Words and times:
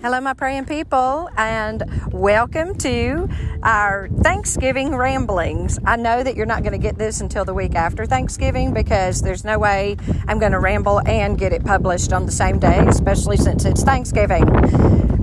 Hello, 0.00 0.20
my 0.20 0.32
praying 0.32 0.66
people, 0.66 1.28
and 1.36 1.82
welcome 2.12 2.78
to 2.78 3.28
our 3.64 4.08
Thanksgiving 4.22 4.94
ramblings. 4.94 5.80
I 5.84 5.96
know 5.96 6.22
that 6.22 6.36
you're 6.36 6.46
not 6.46 6.62
going 6.62 6.70
to 6.70 6.78
get 6.78 6.96
this 6.96 7.20
until 7.20 7.44
the 7.44 7.52
week 7.52 7.74
after 7.74 8.06
Thanksgiving 8.06 8.72
because 8.72 9.22
there's 9.22 9.44
no 9.44 9.58
way 9.58 9.96
I'm 10.28 10.38
going 10.38 10.52
to 10.52 10.60
ramble 10.60 11.00
and 11.00 11.36
get 11.36 11.52
it 11.52 11.64
published 11.64 12.12
on 12.12 12.26
the 12.26 12.32
same 12.32 12.60
day, 12.60 12.78
especially 12.86 13.38
since 13.38 13.64
it's 13.64 13.82
Thanksgiving. 13.82 14.44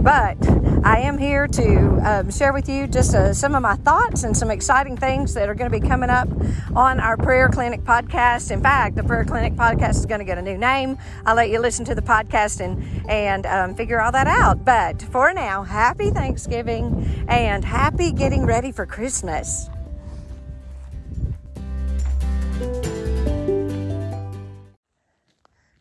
But 0.04 0.38
I 0.86 1.00
am 1.00 1.18
here 1.18 1.48
to 1.48 2.00
um, 2.04 2.30
share 2.30 2.54
with 2.54 2.70
you 2.70 2.86
just 2.86 3.16
uh, 3.16 3.34
some 3.34 3.56
of 3.56 3.64
my 3.64 3.76
thoughts 3.78 4.24
and 4.24 4.38
some 4.38 4.52
exciting 4.52 4.96
things 4.96 5.34
that 5.34 5.50
are 5.50 5.56
going 5.56 5.72
to 5.72 5.80
be 5.80 5.86
coming 5.86 6.12
up 6.12 6.30
on 6.76 7.00
our 7.00 7.18
Prayer 7.18 7.50
Clinic 7.50 7.82
podcast. 7.82 8.52
In 8.52 8.62
fact, 8.62 8.96
the 8.96 9.04
Prayer 9.04 9.26
Clinic 9.26 9.56
podcast 9.56 9.96
is 9.96 10.06
going 10.06 10.20
to 10.20 10.26
get 10.26 10.38
a 10.38 10.44
new 10.44 10.60
name. 10.60 11.00
I'll 11.26 11.36
let 11.36 11.50
you 11.50 11.58
listen 11.60 11.86
to 11.86 11.96
the 11.96 12.04
podcast 12.04 12.64
and, 12.64 13.10
and 13.10 13.48
um, 13.48 13.74
figure 13.74 14.00
all 14.00 14.12
that 14.12 14.28
out. 14.28 14.64
But 14.64 15.02
for 15.02 15.34
now, 15.34 15.64
happy 15.64 16.12
Thanksgiving 16.12 17.26
and 17.28 17.66
happy 17.66 18.12
getting 18.12 18.46
ready 18.46 18.72
for 18.72 18.86
Christmas. 18.86 19.72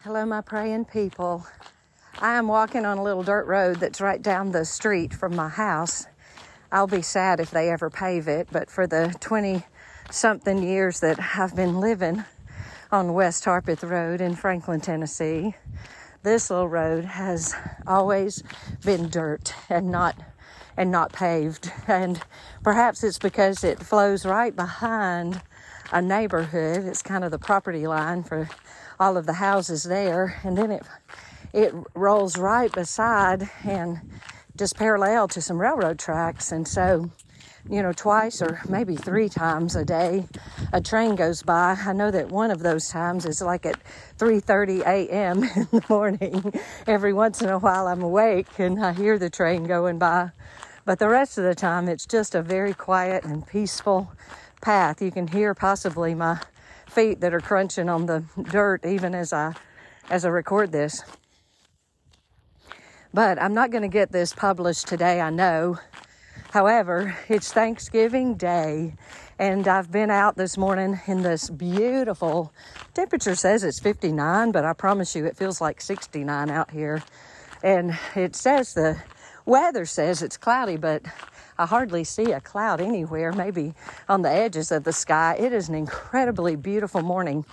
Hello, 0.01 0.25
my 0.25 0.41
praying 0.41 0.87
people. 0.87 1.47
I 2.21 2.37
am 2.37 2.47
walking 2.47 2.87
on 2.87 2.99
a 2.99 3.03
little 3.03 3.25
dirt 3.25 3.47
road 3.47 3.81
that's 3.81 4.01
right 4.01 4.23
down 4.23 4.53
the 4.53 4.65
street 4.65 5.13
from 5.13 5.35
my 5.35 5.49
house. 5.49 6.07
I'll 6.71 6.87
be 6.87 7.03
sad 7.03 7.41
if 7.41 7.51
they 7.51 7.71
ever 7.71 7.91
pave 7.91 8.29
it, 8.29 8.49
but 8.53 8.71
for 8.71 8.87
the 8.87 9.15
20 9.21 9.65
something 10.11 10.63
years 10.63 11.01
that 11.01 11.19
I've 11.37 11.57
been 11.57 11.81
living 11.81 12.25
on 12.93 13.15
West 13.15 13.45
Harpeth 13.45 13.83
Road 13.83 14.21
in 14.21 14.37
Franklin, 14.37 14.81
Tennessee, 14.81 15.57
this 16.23 16.51
little 16.51 16.69
road 16.69 17.05
has 17.05 17.55
always 17.85 18.45
been 18.85 19.09
dirt 19.09 19.53
and 19.69 19.91
not 19.91 20.17
and 20.77 20.91
not 20.91 21.13
paved. 21.13 21.73
And 21.89 22.21
perhaps 22.63 23.03
it's 23.03 23.19
because 23.19 23.65
it 23.65 23.81
flows 23.81 24.25
right 24.25 24.55
behind 24.55 25.43
a 25.93 26.01
neighborhood. 26.01 26.85
It's 26.85 27.03
kind 27.03 27.25
of 27.25 27.33
the 27.33 27.39
property 27.39 27.87
line 27.87 28.23
for 28.23 28.49
all 29.01 29.17
of 29.17 29.27
the 29.27 29.35
houses 29.35 29.83
there, 29.83 30.41
and 30.45 30.57
then 30.57 30.71
it 30.71 30.85
it 31.55 31.73
rolls 31.95 32.37
right 32.37 32.71
beside 32.73 33.49
and 33.65 34.01
just 34.57 34.77
parallel 34.77 35.29
to 35.29 35.41
some 35.41 35.61
railroad 35.61 36.01
tracks. 36.01 36.51
And 36.51 36.67
so, 36.67 37.11
you 37.71 37.81
know, 37.81 37.93
twice 37.93 38.43
or 38.43 38.61
maybe 38.69 38.97
three 38.97 39.29
times 39.29 39.77
a 39.77 39.85
day, 39.85 40.27
a 40.73 40.81
train 40.81 41.15
goes 41.15 41.45
by. 41.45 41.79
I 41.79 41.93
know 41.93 42.11
that 42.11 42.29
one 42.29 42.51
of 42.51 42.59
those 42.59 42.89
times 42.89 43.25
is 43.25 43.41
like 43.41 43.65
at 43.67 43.79
3:30 44.19 44.81
a.m. 44.81 45.45
in 45.57 45.69
the 45.71 45.85
morning. 45.89 46.53
Every 46.89 47.13
once 47.13 47.41
in 47.41 47.49
a 47.49 47.59
while, 47.59 47.87
I'm 47.87 48.03
awake 48.03 48.59
and 48.59 48.85
I 48.85 48.93
hear 48.93 49.17
the 49.17 49.31
train 49.31 49.63
going 49.65 49.99
by. 49.99 50.33
But 50.85 50.99
the 50.99 51.09
rest 51.09 51.39
of 51.39 51.45
the 51.45 51.55
time, 51.55 51.89
it's 51.89 52.05
just 52.05 52.35
a 52.35 52.43
very 52.43 52.75
quiet 52.75 53.25
and 53.25 53.47
peaceful 53.47 54.13
path. 54.61 55.01
You 55.01 55.13
can 55.13 55.29
hear 55.29 55.55
possibly 55.55 56.17
my 56.17 56.41
feet 56.91 57.21
that 57.21 57.33
are 57.33 57.41
crunching 57.41 57.89
on 57.89 58.07
the 58.07 58.25
dirt 58.51 58.85
even 58.85 59.15
as 59.15 59.33
I 59.33 59.55
as 60.11 60.25
I 60.25 60.29
record 60.29 60.73
this. 60.73 61.03
But 63.15 63.41
I'm 63.41 63.55
not 63.55 63.71
going 63.71 63.83
to 63.83 63.89
get 63.89 64.11
this 64.11 64.33
published 64.33 64.89
today, 64.89 65.21
I 65.21 65.31
know. 65.31 65.79
However, 66.51 67.17
it's 67.29 67.53
Thanksgiving 67.53 68.35
Day, 68.35 68.95
and 69.39 69.69
I've 69.69 69.93
been 69.93 70.11
out 70.11 70.37
this 70.37 70.59
morning 70.59 71.01
in 71.07 71.23
this 71.23 71.49
beautiful 71.49 72.53
temperature 72.93 73.37
says 73.37 73.63
it's 73.63 73.79
59, 73.79 74.51
but 74.51 74.65
I 74.65 74.73
promise 74.73 75.15
you 75.15 75.27
it 75.27 75.37
feels 75.37 75.61
like 75.61 75.81
69 75.81 76.51
out 76.51 76.73
here. 76.73 77.05
And 77.63 77.97
it 78.17 78.35
says 78.35 78.75
the 78.75 79.01
weather 79.47 79.87
says 79.87 80.21
it's 80.21 80.37
cloudy, 80.37 80.77
but 80.77 81.03
I 81.57 81.67
hardly 81.67 82.03
see 82.03 82.33
a 82.33 82.41
cloud 82.41 82.81
anywhere, 82.81 83.33
maybe 83.33 83.75
on 84.09 84.23
the 84.23 84.31
edges 84.31 84.73
of 84.73 84.83
the 84.83 84.93
sky. 84.93 85.37
It 85.39 85.53
is 85.53 85.69
an 85.69 85.77
incredibly 85.77 86.57
beautiful 86.57 87.03
morning 87.03 87.45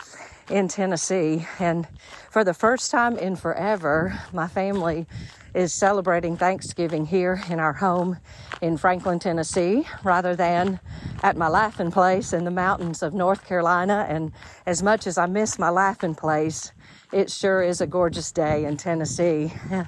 in 0.49 0.67
Tennessee, 0.67 1.45
and 1.59 1.87
for 2.29 2.43
the 2.43 2.53
first 2.53 2.91
time 2.91 3.17
in 3.17 3.35
forever, 3.35 4.19
my 4.33 4.47
family 4.47 5.05
is 5.53 5.73
celebrating 5.73 6.37
Thanksgiving 6.37 7.05
here 7.05 7.41
in 7.49 7.59
our 7.59 7.73
home 7.73 8.17
in 8.61 8.77
Franklin, 8.77 9.19
Tennessee, 9.19 9.85
rather 10.03 10.35
than 10.35 10.79
at 11.23 11.35
my 11.35 11.47
laughing 11.47 11.91
place 11.91 12.33
in 12.33 12.45
the 12.45 12.51
mountains 12.51 13.03
of 13.03 13.13
North 13.13 13.45
Carolina. 13.45 14.05
And 14.09 14.31
as 14.65 14.81
much 14.81 15.07
as 15.07 15.17
I 15.17 15.25
miss 15.25 15.59
my 15.59 15.69
laughing 15.69 16.15
place, 16.15 16.71
it 17.11 17.29
sure 17.29 17.61
is 17.61 17.81
a 17.81 17.87
gorgeous 17.87 18.31
day 18.31 18.65
in 18.65 18.77
Tennessee. 18.77 19.53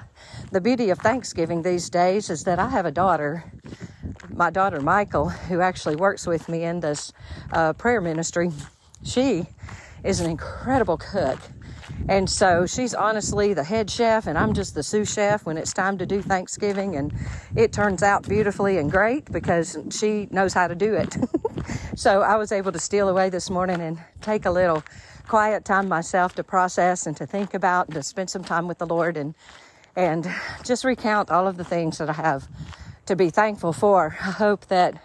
The 0.50 0.60
beauty 0.60 0.90
of 0.90 0.98
Thanksgiving 0.98 1.62
these 1.62 1.90
days 1.90 2.30
is 2.30 2.44
that 2.44 2.58
I 2.58 2.68
have 2.68 2.86
a 2.86 2.90
daughter, 2.90 3.44
my 4.30 4.50
daughter 4.50 4.80
Michael, 4.80 5.28
who 5.28 5.60
actually 5.60 5.96
works 5.96 6.26
with 6.26 6.48
me 6.48 6.64
in 6.64 6.80
this 6.80 7.12
uh, 7.52 7.72
prayer 7.72 8.00
ministry. 8.00 8.50
She 9.04 9.46
is 10.04 10.20
an 10.20 10.30
incredible 10.30 10.98
cook. 10.98 11.38
And 12.08 12.28
so 12.28 12.66
she's 12.66 12.94
honestly 12.94 13.54
the 13.54 13.64
head 13.64 13.90
chef, 13.90 14.26
and 14.26 14.36
I'm 14.36 14.52
just 14.52 14.74
the 14.74 14.82
sous 14.82 15.12
chef 15.12 15.46
when 15.46 15.56
it's 15.56 15.72
time 15.72 15.98
to 15.98 16.06
do 16.06 16.20
Thanksgiving. 16.20 16.96
And 16.96 17.12
it 17.56 17.72
turns 17.72 18.02
out 18.02 18.28
beautifully 18.28 18.78
and 18.78 18.90
great 18.90 19.30
because 19.32 19.76
she 19.90 20.28
knows 20.30 20.52
how 20.52 20.68
to 20.68 20.74
do 20.74 20.94
it. 20.94 21.16
so 21.96 22.22
I 22.22 22.36
was 22.36 22.52
able 22.52 22.72
to 22.72 22.78
steal 22.78 23.08
away 23.08 23.30
this 23.30 23.48
morning 23.48 23.80
and 23.80 23.98
take 24.20 24.44
a 24.44 24.50
little 24.50 24.82
quiet 25.26 25.64
time 25.64 25.88
myself 25.88 26.34
to 26.34 26.44
process 26.44 27.06
and 27.06 27.16
to 27.16 27.26
think 27.26 27.54
about 27.54 27.86
and 27.86 27.94
to 27.94 28.02
spend 28.02 28.28
some 28.28 28.44
time 28.44 28.68
with 28.68 28.78
the 28.78 28.86
Lord 28.86 29.16
and 29.16 29.34
and 29.96 30.28
just 30.64 30.84
recount 30.84 31.30
all 31.30 31.46
of 31.46 31.56
the 31.56 31.64
things 31.64 31.98
that 31.98 32.10
I 32.10 32.14
have 32.14 32.48
to 33.06 33.14
be 33.14 33.30
thankful 33.30 33.72
for. 33.72 34.16
I 34.20 34.32
hope 34.32 34.66
that 34.66 35.00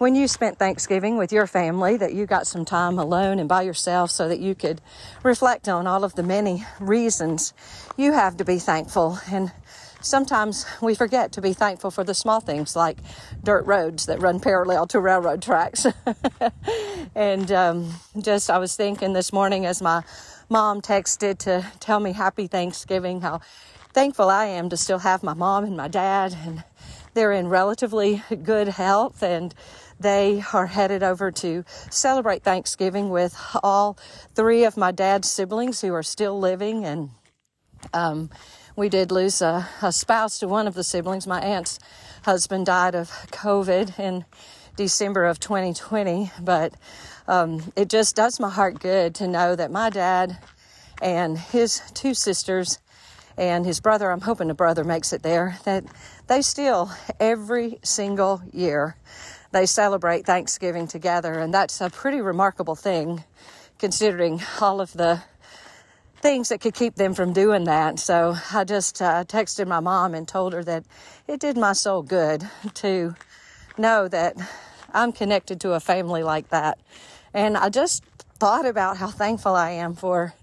when 0.00 0.14
you 0.14 0.26
spent 0.26 0.58
Thanksgiving 0.58 1.18
with 1.18 1.30
your 1.30 1.46
family 1.46 1.94
that 1.98 2.14
you 2.14 2.24
got 2.24 2.46
some 2.46 2.64
time 2.64 2.98
alone 2.98 3.38
and 3.38 3.46
by 3.46 3.60
yourself 3.60 4.10
so 4.10 4.28
that 4.28 4.40
you 4.40 4.54
could 4.54 4.80
reflect 5.22 5.68
on 5.68 5.86
all 5.86 6.04
of 6.04 6.14
the 6.14 6.22
many 6.22 6.64
reasons 6.80 7.52
you 7.98 8.14
have 8.14 8.34
to 8.38 8.42
be 8.42 8.58
thankful. 8.58 9.18
And 9.30 9.52
sometimes 10.00 10.64
we 10.80 10.94
forget 10.94 11.32
to 11.32 11.42
be 11.42 11.52
thankful 11.52 11.90
for 11.90 12.02
the 12.02 12.14
small 12.14 12.40
things 12.40 12.74
like 12.74 12.96
dirt 13.44 13.66
roads 13.66 14.06
that 14.06 14.22
run 14.22 14.40
parallel 14.40 14.86
to 14.86 15.00
railroad 15.00 15.42
tracks. 15.42 15.86
and 17.14 17.52
um, 17.52 17.92
just, 18.18 18.48
I 18.48 18.56
was 18.56 18.74
thinking 18.74 19.12
this 19.12 19.34
morning 19.34 19.66
as 19.66 19.82
my 19.82 20.02
mom 20.48 20.80
texted 20.80 21.36
to 21.40 21.66
tell 21.78 22.00
me 22.00 22.12
happy 22.12 22.46
Thanksgiving, 22.46 23.20
how 23.20 23.42
thankful 23.92 24.30
I 24.30 24.46
am 24.46 24.70
to 24.70 24.78
still 24.78 25.00
have 25.00 25.22
my 25.22 25.34
mom 25.34 25.64
and 25.64 25.76
my 25.76 25.88
dad 25.88 26.34
and 26.46 26.64
they're 27.12 27.32
in 27.32 27.48
relatively 27.48 28.22
good 28.42 28.68
health 28.68 29.22
and 29.22 29.54
they 30.00 30.42
are 30.52 30.66
headed 30.66 31.02
over 31.02 31.30
to 31.30 31.64
celebrate 31.90 32.42
Thanksgiving 32.42 33.10
with 33.10 33.38
all 33.62 33.98
three 34.34 34.64
of 34.64 34.76
my 34.76 34.90
dad's 34.90 35.30
siblings 35.30 35.80
who 35.82 35.92
are 35.92 36.02
still 36.02 36.38
living. 36.38 36.84
And 36.84 37.10
um, 37.92 38.30
we 38.76 38.88
did 38.88 39.12
lose 39.12 39.42
a, 39.42 39.68
a 39.82 39.92
spouse 39.92 40.38
to 40.38 40.48
one 40.48 40.66
of 40.66 40.74
the 40.74 40.82
siblings. 40.84 41.26
My 41.26 41.40
aunt's 41.40 41.78
husband 42.24 42.66
died 42.66 42.94
of 42.94 43.10
COVID 43.30 43.98
in 43.98 44.24
December 44.76 45.26
of 45.26 45.38
2020. 45.38 46.32
But 46.40 46.74
um, 47.28 47.72
it 47.76 47.88
just 47.88 48.16
does 48.16 48.40
my 48.40 48.50
heart 48.50 48.80
good 48.80 49.14
to 49.16 49.28
know 49.28 49.54
that 49.54 49.70
my 49.70 49.90
dad 49.90 50.38
and 51.02 51.38
his 51.38 51.82
two 51.94 52.14
sisters 52.14 52.78
and 53.36 53.64
his 53.64 53.80
brother, 53.80 54.10
I'm 54.10 54.20
hoping 54.20 54.48
the 54.48 54.54
brother 54.54 54.84
makes 54.84 55.12
it 55.12 55.22
there, 55.22 55.58
that 55.64 55.84
they 56.26 56.42
still, 56.42 56.90
every 57.18 57.78
single 57.82 58.42
year, 58.52 58.96
they 59.52 59.66
celebrate 59.66 60.26
Thanksgiving 60.26 60.86
together. 60.86 61.34
And 61.34 61.52
that's 61.52 61.80
a 61.80 61.90
pretty 61.90 62.20
remarkable 62.20 62.76
thing 62.76 63.24
considering 63.78 64.42
all 64.60 64.80
of 64.80 64.92
the 64.92 65.22
things 66.20 66.50
that 66.50 66.60
could 66.60 66.74
keep 66.74 66.96
them 66.96 67.14
from 67.14 67.32
doing 67.32 67.64
that. 67.64 67.98
So 67.98 68.36
I 68.52 68.64
just 68.64 69.00
uh, 69.00 69.24
texted 69.24 69.66
my 69.66 69.80
mom 69.80 70.14
and 70.14 70.28
told 70.28 70.52
her 70.52 70.62
that 70.64 70.84
it 71.26 71.40
did 71.40 71.56
my 71.56 71.72
soul 71.72 72.02
good 72.02 72.48
to 72.74 73.14
know 73.78 74.06
that 74.08 74.36
I'm 74.92 75.12
connected 75.12 75.60
to 75.62 75.72
a 75.72 75.80
family 75.80 76.22
like 76.22 76.50
that. 76.50 76.78
And 77.32 77.56
I 77.56 77.70
just 77.70 78.04
thought 78.38 78.66
about 78.66 78.98
how 78.98 79.08
thankful 79.08 79.54
I 79.54 79.70
am 79.70 79.94
for 79.94 80.34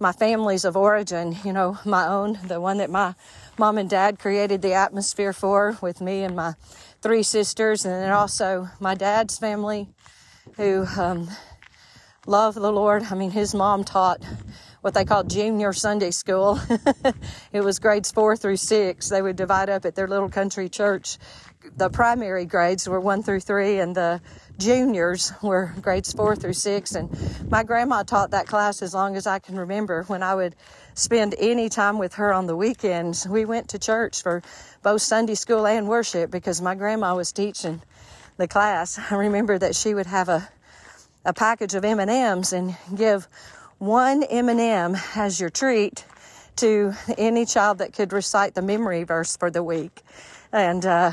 my 0.00 0.12
families 0.12 0.64
of 0.64 0.76
origin, 0.76 1.36
you 1.44 1.52
know, 1.52 1.78
my 1.84 2.06
own, 2.06 2.38
the 2.46 2.60
one 2.60 2.78
that 2.78 2.88
my 2.88 3.14
mom 3.58 3.78
and 3.78 3.90
dad 3.90 4.18
created 4.18 4.62
the 4.62 4.72
atmosphere 4.72 5.32
for 5.32 5.76
with 5.82 6.00
me 6.00 6.22
and 6.22 6.36
my 6.36 6.54
three 7.00 7.22
sisters, 7.22 7.84
and 7.84 7.94
then 7.94 8.10
also 8.10 8.68
my 8.80 8.94
dad's 8.94 9.38
family 9.38 9.88
who 10.56 10.84
um, 10.96 11.28
love 12.26 12.54
the 12.54 12.72
Lord. 12.72 13.04
I 13.10 13.14
mean, 13.14 13.30
his 13.30 13.54
mom 13.54 13.84
taught 13.84 14.22
what 14.80 14.94
they 14.94 15.04
called 15.04 15.30
junior 15.30 15.72
Sunday 15.72 16.10
school. 16.10 16.58
it 17.52 17.60
was 17.62 17.78
grades 17.78 18.10
four 18.10 18.36
through 18.36 18.56
six. 18.56 19.08
They 19.08 19.22
would 19.22 19.36
divide 19.36 19.68
up 19.68 19.84
at 19.84 19.94
their 19.94 20.08
little 20.08 20.28
country 20.28 20.68
church. 20.68 21.18
The 21.76 21.90
primary 21.90 22.44
grades 22.44 22.88
were 22.88 23.00
one 23.00 23.22
through 23.22 23.40
three, 23.40 23.78
and 23.78 23.94
the 23.94 24.20
juniors 24.58 25.32
were 25.42 25.74
grades 25.80 26.12
four 26.12 26.34
through 26.34 26.54
six. 26.54 26.94
And 26.94 27.10
my 27.50 27.62
grandma 27.62 28.02
taught 28.02 28.30
that 28.32 28.46
class 28.46 28.82
as 28.82 28.94
long 28.94 29.16
as 29.16 29.26
I 29.26 29.38
can 29.38 29.56
remember. 29.56 30.02
When 30.04 30.22
I 30.22 30.34
would 30.34 30.56
spend 30.94 31.34
any 31.38 31.68
time 31.68 31.98
with 31.98 32.14
her 32.14 32.32
on 32.32 32.46
the 32.46 32.56
weekends, 32.56 33.28
we 33.28 33.44
went 33.44 33.68
to 33.68 33.78
church 33.78 34.22
for 34.22 34.42
both 34.82 35.02
Sunday 35.02 35.34
school 35.34 35.66
and 35.66 35.88
worship 35.88 36.30
because 36.30 36.60
my 36.60 36.74
grandma 36.74 37.14
was 37.14 37.32
teaching 37.32 37.82
the 38.36 38.48
class. 38.48 38.98
I 39.10 39.14
remember 39.14 39.58
that 39.58 39.76
she 39.76 39.94
would 39.94 40.06
have 40.06 40.28
a 40.28 40.48
a 41.24 41.32
package 41.34 41.74
of 41.74 41.84
M&Ms 41.84 42.54
and 42.54 42.76
give 42.94 43.28
one 43.78 44.22
M&M 44.22 44.96
as 45.14 45.38
your 45.38 45.50
treat 45.50 46.04
to 46.56 46.94
any 47.16 47.44
child 47.44 47.78
that 47.78 47.92
could 47.92 48.12
recite 48.12 48.54
the 48.54 48.62
memory 48.62 49.04
verse 49.04 49.36
for 49.36 49.50
the 49.50 49.62
week. 49.62 50.00
And 50.52 50.84
uh, 50.86 51.12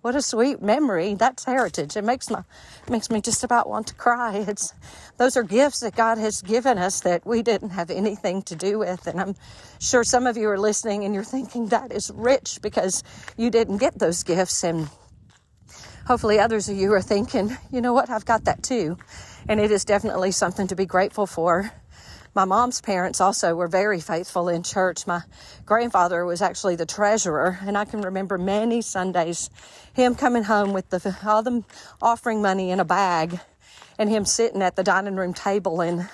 what 0.00 0.14
a 0.14 0.22
sweet 0.22 0.62
memory! 0.62 1.14
That's 1.14 1.44
heritage. 1.44 1.96
It 1.96 2.04
makes 2.04 2.30
my 2.30 2.44
makes 2.88 3.10
me 3.10 3.20
just 3.20 3.42
about 3.42 3.68
want 3.68 3.88
to 3.88 3.94
cry. 3.94 4.44
It's 4.46 4.72
those 5.16 5.36
are 5.36 5.42
gifts 5.42 5.80
that 5.80 5.96
God 5.96 6.18
has 6.18 6.40
given 6.40 6.78
us 6.78 7.00
that 7.00 7.26
we 7.26 7.42
didn't 7.42 7.70
have 7.70 7.90
anything 7.90 8.42
to 8.42 8.54
do 8.54 8.78
with. 8.78 9.06
And 9.06 9.20
I'm 9.20 9.34
sure 9.80 10.04
some 10.04 10.26
of 10.26 10.36
you 10.36 10.48
are 10.48 10.58
listening 10.58 11.04
and 11.04 11.14
you're 11.14 11.24
thinking 11.24 11.66
that 11.68 11.92
is 11.92 12.12
rich 12.14 12.60
because 12.62 13.02
you 13.36 13.50
didn't 13.50 13.78
get 13.78 13.98
those 13.98 14.22
gifts. 14.22 14.62
And 14.62 14.88
hopefully 16.06 16.38
others 16.38 16.68
of 16.68 16.76
you 16.76 16.92
are 16.92 17.02
thinking, 17.02 17.56
you 17.72 17.80
know 17.80 17.92
what, 17.92 18.08
I've 18.08 18.24
got 18.24 18.44
that 18.44 18.62
too. 18.62 18.98
And 19.48 19.60
it 19.60 19.70
is 19.70 19.84
definitely 19.84 20.30
something 20.30 20.68
to 20.68 20.76
be 20.76 20.86
grateful 20.86 21.26
for. 21.26 21.72
My 22.34 22.44
mom's 22.44 22.80
parents 22.80 23.20
also 23.20 23.54
were 23.54 23.68
very 23.68 24.00
faithful 24.00 24.48
in 24.48 24.62
church. 24.62 25.06
My 25.06 25.22
grandfather 25.66 26.24
was 26.24 26.42
actually 26.42 26.76
the 26.76 26.86
treasurer, 26.86 27.58
and 27.62 27.76
I 27.76 27.84
can 27.84 28.02
remember 28.02 28.38
many 28.38 28.82
Sundays 28.82 29.50
him 29.94 30.14
coming 30.14 30.44
home 30.44 30.72
with 30.72 30.90
the, 30.90 31.16
all 31.26 31.42
the 31.42 31.64
offering 32.00 32.42
money 32.42 32.70
in 32.70 32.80
a 32.80 32.84
bag 32.84 33.40
and 33.98 34.08
him 34.08 34.24
sitting 34.24 34.62
at 34.62 34.76
the 34.76 34.84
dining 34.84 35.16
room 35.16 35.34
table 35.34 35.80
and, 35.80 36.08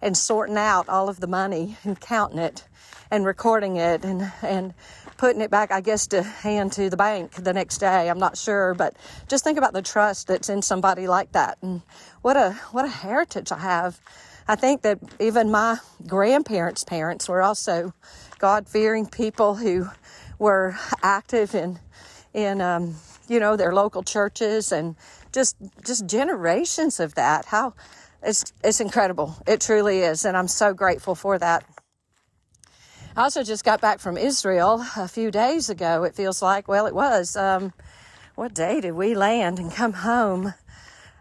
and 0.00 0.16
sorting 0.16 0.56
out 0.56 0.88
all 0.88 1.08
of 1.08 1.20
the 1.20 1.26
money 1.26 1.76
and 1.82 2.00
counting 2.00 2.38
it 2.38 2.64
and 3.10 3.24
recording 3.24 3.76
it 3.76 4.04
and, 4.04 4.32
and 4.42 4.74
putting 5.16 5.40
it 5.40 5.50
back, 5.50 5.72
I 5.72 5.80
guess, 5.80 6.06
to 6.08 6.22
hand 6.22 6.72
to 6.72 6.90
the 6.90 6.96
bank 6.96 7.32
the 7.32 7.52
next 7.52 7.78
day. 7.78 8.08
I'm 8.08 8.18
not 8.18 8.36
sure, 8.36 8.74
but 8.74 8.94
just 9.28 9.44
think 9.44 9.58
about 9.58 9.72
the 9.72 9.82
trust 9.82 10.28
that's 10.28 10.48
in 10.48 10.62
somebody 10.62 11.06
like 11.06 11.32
that, 11.32 11.58
and 11.62 11.82
what 12.22 12.36
a 12.36 12.52
what 12.72 12.84
a 12.84 12.88
heritage 12.88 13.52
I 13.52 13.58
have. 13.58 14.00
I 14.46 14.56
think 14.56 14.82
that 14.82 14.98
even 15.20 15.50
my 15.50 15.78
grandparents' 16.06 16.84
parents 16.84 17.28
were 17.28 17.42
also 17.42 17.94
God 18.38 18.68
fearing 18.68 19.06
people 19.06 19.54
who 19.54 19.88
were 20.38 20.76
active 21.02 21.54
in 21.54 21.78
in 22.34 22.60
um, 22.60 22.96
you 23.28 23.40
know 23.40 23.56
their 23.56 23.72
local 23.72 24.02
churches 24.02 24.72
and 24.72 24.96
just 25.32 25.56
just 25.84 26.06
generations 26.06 27.00
of 27.00 27.14
that. 27.14 27.46
How 27.46 27.74
it's 28.22 28.52
it's 28.62 28.80
incredible. 28.80 29.36
It 29.46 29.62
truly 29.62 30.00
is, 30.00 30.24
and 30.26 30.36
I'm 30.36 30.48
so 30.48 30.74
grateful 30.74 31.14
for 31.14 31.38
that. 31.38 31.64
I 33.16 33.22
also 33.22 33.44
just 33.44 33.64
got 33.64 33.80
back 33.80 34.00
from 34.00 34.18
Israel 34.18 34.84
a 34.96 35.08
few 35.08 35.30
days 35.30 35.70
ago. 35.70 36.02
It 36.02 36.14
feels 36.16 36.42
like, 36.42 36.66
well, 36.66 36.86
it 36.86 36.94
was. 36.94 37.36
Um, 37.36 37.72
what 38.34 38.52
day 38.52 38.80
did 38.80 38.92
we 38.92 39.14
land 39.14 39.60
and 39.60 39.72
come 39.72 39.92
home? 39.92 40.52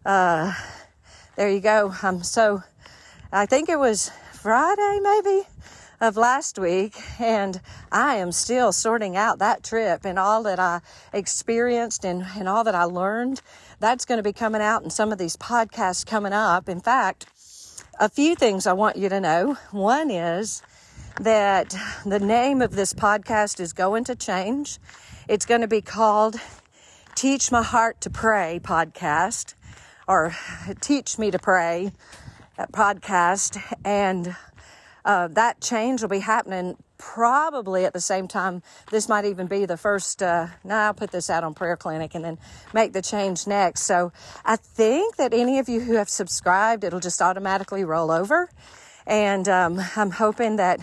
Uh, 0.04 0.56
there 1.36 1.50
you 1.50 1.60
go. 1.60 1.94
Um, 2.02 2.24
so 2.24 2.64
I 3.36 3.48
think 3.48 3.68
it 3.68 3.80
was 3.80 4.12
Friday, 4.32 5.00
maybe 5.02 5.48
of 6.00 6.16
last 6.18 6.60
week, 6.60 6.96
and 7.20 7.60
I 7.92 8.18
am 8.18 8.32
still 8.32 8.72
sorting 8.72 9.18
out 9.18 9.40
that 9.40 9.64
trip 9.64 10.06
and 10.06 10.20
all 10.20 10.44
that 10.44 10.60
I 10.60 10.82
experienced 11.12 12.06
and, 12.06 12.24
and 12.38 12.48
all 12.48 12.64
that 12.64 12.76
I 12.76 12.84
learned. 12.84 13.42
That's 13.80 14.06
going 14.06 14.20
to 14.20 14.24
be 14.24 14.34
coming 14.34 14.62
out 14.62 14.84
in 14.84 14.92
some 14.92 15.12
of 15.12 15.18
these 15.18 15.36
podcasts 15.36 16.06
coming 16.06 16.32
up. 16.32 16.70
In 16.70 16.80
fact, 16.80 17.26
a 18.00 18.08
few 18.08 18.36
things 18.36 18.68
I 18.68 18.74
want 18.74 18.98
you 18.98 19.10
to 19.10 19.20
know. 19.20 19.58
One 19.72 20.12
is 20.12 20.62
that 21.20 21.76
the 22.06 22.20
name 22.20 22.62
of 22.62 22.76
this 22.76 22.94
podcast 22.94 23.60
is 23.60 23.74
going 23.74 24.04
to 24.04 24.16
change. 24.16 24.78
It's 25.28 25.48
going 25.48 25.62
to 25.62 25.68
be 25.68 25.82
called 25.82 26.36
Teach 27.16 27.52
My 27.52 27.64
Heart 27.64 28.00
to 28.02 28.12
Pray 28.12 28.60
podcast 28.64 29.56
or 30.08 30.36
Teach 30.82 31.18
Me 31.18 31.32
to 31.32 31.40
Pray 31.40 31.94
uh, 32.58 32.68
podcast. 32.68 33.62
And 33.84 34.36
uh, 35.06 35.28
that 35.30 35.62
change 35.62 36.02
will 36.02 36.10
be 36.10 36.20
happening 36.20 36.78
probably 36.98 37.86
at 37.86 37.94
the 37.94 38.00
same 38.00 38.28
time. 38.28 38.64
This 38.90 39.10
might 39.10 39.26
even 39.26 39.48
be 39.48 39.66
the 39.66 39.76
first. 39.76 40.24
Uh, 40.24 40.48
now 40.64 40.88
I'll 40.88 40.94
put 40.94 41.12
this 41.12 41.30
out 41.30 41.44
on 41.44 41.54
Prayer 41.54 41.76
Clinic 41.76 42.16
and 42.16 42.24
then 42.24 42.38
make 42.74 42.94
the 42.94 43.02
change 43.02 43.46
next. 43.46 43.82
So 43.82 44.14
I 44.46 44.56
think 44.56 45.18
that 45.18 45.34
any 45.34 45.60
of 45.60 45.68
you 45.68 45.82
who 45.82 45.96
have 45.96 46.10
subscribed, 46.10 46.84
it'll 46.84 47.02
just 47.02 47.22
automatically 47.22 47.84
roll 47.84 48.10
over. 48.10 48.50
And 49.06 49.50
um, 49.50 49.82
I'm 49.98 50.12
hoping 50.12 50.56
that 50.56 50.80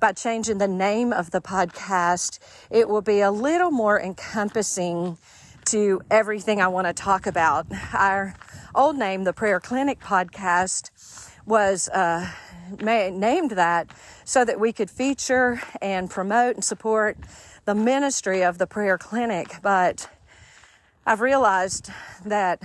by 0.00 0.12
changing 0.12 0.58
the 0.58 0.68
name 0.68 1.12
of 1.12 1.32
the 1.32 1.40
podcast, 1.40 2.38
it 2.70 2.88
will 2.88 3.02
be 3.02 3.20
a 3.20 3.30
little 3.30 3.70
more 3.70 4.00
encompassing 4.00 5.18
to 5.66 6.00
everything 6.10 6.62
I 6.62 6.68
want 6.68 6.86
to 6.86 6.94
talk 6.94 7.26
about. 7.26 7.66
Our 7.92 8.34
old 8.78 8.96
name, 8.96 9.24
the 9.24 9.32
Prayer 9.32 9.58
Clinic 9.58 9.98
Podcast, 9.98 10.92
was 11.44 11.88
uh, 11.88 12.30
named 12.80 13.50
that 13.50 13.90
so 14.24 14.44
that 14.44 14.60
we 14.60 14.72
could 14.72 14.88
feature 14.88 15.60
and 15.82 16.08
promote 16.08 16.54
and 16.54 16.64
support 16.64 17.18
the 17.64 17.74
ministry 17.74 18.44
of 18.44 18.58
the 18.58 18.68
Prayer 18.68 18.96
Clinic. 18.96 19.56
But 19.62 20.08
I've 21.04 21.20
realized 21.20 21.90
that 22.24 22.62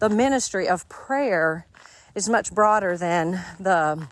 the 0.00 0.10
ministry 0.10 0.68
of 0.68 0.86
prayer 0.90 1.66
is 2.14 2.28
much 2.28 2.52
broader 2.52 2.98
than 2.98 3.42
the 3.58 4.06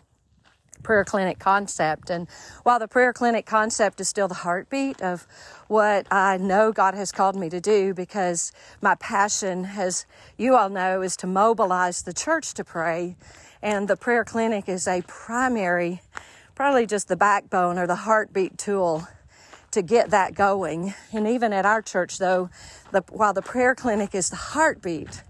prayer 0.83 1.03
clinic 1.03 1.39
concept. 1.39 2.09
And 2.09 2.27
while 2.63 2.79
the 2.79 2.87
prayer 2.87 3.13
clinic 3.13 3.45
concept 3.45 3.99
is 3.99 4.07
still 4.07 4.27
the 4.27 4.35
heartbeat 4.35 5.01
of 5.01 5.27
what 5.67 6.07
I 6.11 6.37
know 6.37 6.71
God 6.71 6.93
has 6.93 7.11
called 7.11 7.35
me 7.35 7.49
to 7.49 7.59
do, 7.59 7.93
because 7.93 8.51
my 8.81 8.95
passion, 8.95 9.65
as 9.77 10.05
you 10.37 10.55
all 10.55 10.69
know, 10.69 11.01
is 11.01 11.15
to 11.17 11.27
mobilize 11.27 12.03
the 12.03 12.13
church 12.13 12.53
to 12.55 12.63
pray. 12.63 13.15
And 13.61 13.87
the 13.87 13.97
prayer 13.97 14.23
clinic 14.23 14.69
is 14.69 14.87
a 14.87 15.01
primary, 15.07 16.01
probably 16.55 16.85
just 16.85 17.07
the 17.07 17.15
backbone 17.15 17.77
or 17.77 17.87
the 17.87 17.95
heartbeat 17.95 18.57
tool 18.57 19.07
to 19.71 19.81
get 19.81 20.11
that 20.11 20.33
going. 20.33 20.93
And 21.11 21.27
even 21.27 21.53
at 21.53 21.65
our 21.65 21.81
church, 21.81 22.17
though, 22.17 22.49
the, 22.91 23.03
while 23.09 23.33
the 23.33 23.41
prayer 23.41 23.75
clinic 23.75 24.15
is 24.15 24.29
the 24.29 24.35
heartbeat 24.35 25.21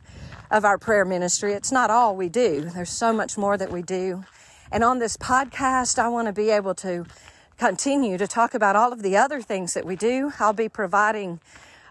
of 0.51 0.63
our 0.63 0.77
prayer 0.77 1.03
ministry, 1.03 1.53
it's 1.53 1.71
not 1.71 1.89
all 1.89 2.15
we 2.15 2.29
do. 2.29 2.69
There's 2.73 2.89
so 2.89 3.11
much 3.11 3.37
more 3.37 3.57
that 3.57 3.71
we 3.71 3.81
do. 3.81 4.23
And 4.71 4.83
on 4.83 4.99
this 4.99 5.15
podcast, 5.15 5.97
I 5.97 6.09
want 6.09 6.27
to 6.27 6.33
be 6.33 6.49
able 6.49 6.75
to 6.75 7.05
continue 7.57 8.17
to 8.17 8.27
talk 8.27 8.53
about 8.53 8.75
all 8.75 8.91
of 8.91 9.01
the 9.01 9.15
other 9.15 9.41
things 9.41 9.73
that 9.73 9.85
we 9.85 9.95
do. 9.95 10.33
I'll 10.39 10.51
be 10.51 10.67
providing 10.67 11.39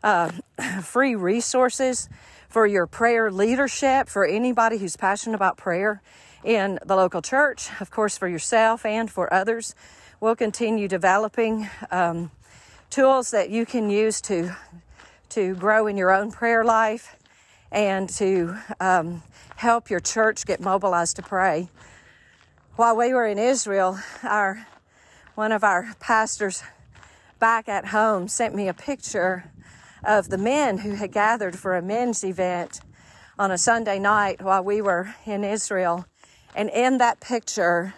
uh, 0.05 0.31
free 0.83 1.15
resources 1.15 2.09
for 2.51 2.67
your 2.67 2.87
prayer 2.87 3.31
leadership, 3.31 4.09
for 4.09 4.27
anybody 4.27 4.77
who's 4.77 4.97
passionate 4.97 5.35
about 5.35 5.57
prayer 5.57 6.03
in 6.45 6.79
the 6.85 6.95
local 6.95 7.23
church, 7.23 7.69
of 7.81 7.91
course, 7.91 8.19
for 8.19 8.29
yourself 8.29 8.85
and 8.85 9.11
for 9.11 9.33
others. 9.33 9.75
We'll 10.21 10.37
continue 10.37 10.87
developing 10.87 11.69
um, 11.91 12.31
tools 12.91 13.31
that 13.31 13.49
you 13.49 13.65
can 13.65 13.91
use 13.91 14.21
to 14.23 14.55
to 15.31 15.55
grow 15.57 15.87
in 15.89 15.97
your 15.97 16.13
own 16.13 16.31
prayer 16.31 16.65
life 16.65 17.17
and 17.73 18.09
to 18.09 18.57
um, 18.79 19.23
help 19.57 19.91
your 19.91 19.99
church 19.99 20.47
get 20.47 20.61
mobilized 20.61 21.17
to 21.17 21.23
pray 21.23 21.69
while 22.77 22.95
we 22.95 23.15
were 23.15 23.27
in 23.27 23.39
Israel, 23.39 23.99
our 24.23 24.67
one 25.35 25.51
of 25.51 25.65
our 25.65 25.95
pastors 25.99 26.63
back 27.39 27.71
at 27.71 27.87
home 27.87 28.29
sent 28.29 28.55
me 28.55 28.69
a 28.69 28.75
picture 28.75 29.51
of 30.05 30.29
the 30.29 30.37
men 30.37 30.79
who 30.79 30.95
had 30.95 31.11
gathered 31.11 31.59
for 31.59 31.75
a 31.75 31.83
men's 31.83 32.23
event 32.23 32.81
on 33.39 33.51
a 33.51 33.57
Sunday 33.57 33.99
night 33.99 34.43
while 34.43 34.63
we 34.63 34.83
were 34.83 35.15
in 35.25 35.43
Israel. 35.43 36.05
And 36.55 36.69
in 36.69 36.99
that 36.99 37.21
picture, 37.21 37.95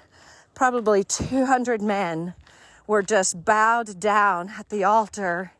probably 0.54 1.02
200 1.02 1.82
men 1.82 2.35
were 2.87 3.02
just 3.02 3.44
bowed 3.44 3.99
down 3.99 4.50
at 4.58 4.68
the 4.68 4.85
altar 4.85 5.52